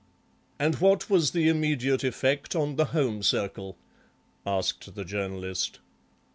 "And 0.57 0.77
what 0.81 1.11
was 1.11 1.29
the 1.29 1.47
immediate 1.47 2.03
effect 2.03 2.55
on 2.55 2.75
the 2.75 2.85
home 2.85 3.21
circle?" 3.21 3.77
asked 4.47 4.95
the 4.95 5.05
Journalist. 5.05 5.77